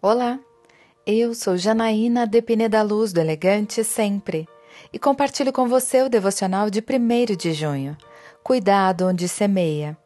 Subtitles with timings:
[0.00, 0.38] Olá,
[1.04, 4.48] eu sou Janaína Depine da Luz do Elegante Sempre
[4.92, 7.96] e compartilho com você o devocional de 1 de junho.
[8.44, 9.98] Cuidado onde semeia.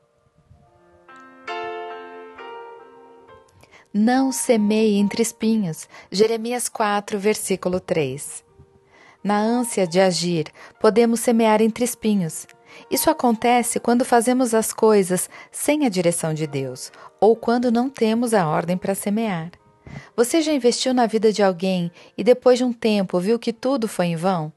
[3.93, 5.87] Não semeie entre espinhos.
[6.11, 8.43] Jeremias 4, versículo 3.
[9.23, 10.47] Na ânsia de agir,
[10.81, 12.47] podemos semear entre espinhos.
[12.91, 16.91] Isso acontece quando fazemos as coisas sem a direção de Deus
[17.21, 19.51] ou quando não temos a ordem para semear.
[20.17, 23.89] Você já investiu na vida de alguém e depois de um tempo viu que tudo
[23.89, 24.53] foi em vão?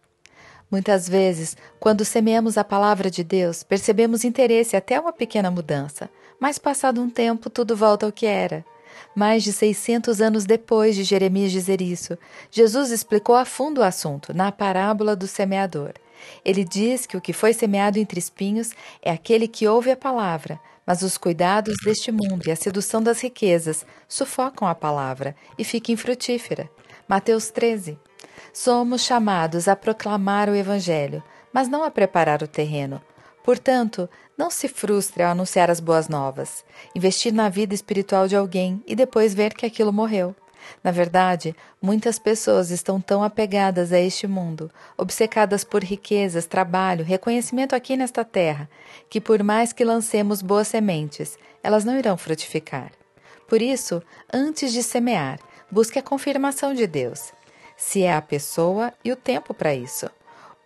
[0.69, 6.57] Muitas vezes, quando semeamos a palavra de Deus, percebemos interesse até uma pequena mudança, mas
[6.57, 8.65] passado um tempo tudo volta ao que era.
[9.15, 12.17] Mais de 600 anos depois de Jeremias dizer isso,
[12.51, 15.93] Jesus explicou a fundo o assunto na parábola do semeador.
[16.43, 18.71] Ele diz que o que foi semeado entre espinhos
[19.01, 23.21] é aquele que ouve a palavra, mas os cuidados deste mundo e a sedução das
[23.21, 26.69] riquezas sufocam a palavra e fica infrutífera.
[27.07, 27.99] Mateus 13.
[28.53, 33.01] Somos chamados a proclamar o Evangelho, mas não a preparar o terreno.
[33.43, 38.83] Portanto, não se frustre ao anunciar as boas novas, investir na vida espiritual de alguém
[38.87, 40.35] e depois ver que aquilo morreu.
[40.83, 47.75] Na verdade, muitas pessoas estão tão apegadas a este mundo, obcecadas por riquezas, trabalho, reconhecimento
[47.75, 48.69] aqui nesta terra,
[49.09, 52.91] que por mais que lancemos boas sementes, elas não irão frutificar.
[53.47, 54.01] Por isso,
[54.33, 57.31] antes de semear, busque a confirmação de Deus,
[57.77, 60.09] se é a pessoa e o tempo para isso.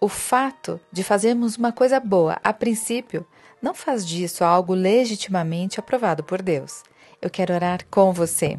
[0.01, 3.25] O fato de fazermos uma coisa boa a princípio
[3.61, 6.83] não faz disso algo legitimamente aprovado por Deus.
[7.21, 8.57] Eu quero orar com você.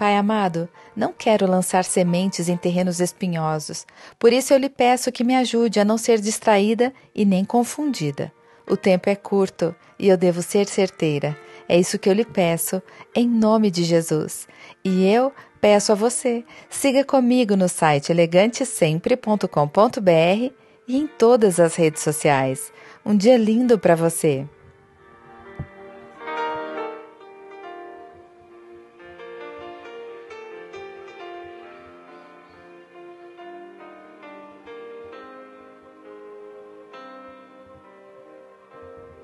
[0.00, 3.86] Pai amado, não quero lançar sementes em terrenos espinhosos,
[4.18, 8.32] por isso eu lhe peço que me ajude a não ser distraída e nem confundida.
[8.66, 11.36] O tempo é curto e eu devo ser certeira.
[11.68, 12.80] É isso que eu lhe peço,
[13.14, 14.48] em nome de Jesus.
[14.82, 20.54] E eu peço a você, siga comigo no site elegantesempre.com.br
[20.88, 22.72] e em todas as redes sociais.
[23.04, 24.48] Um dia lindo para você!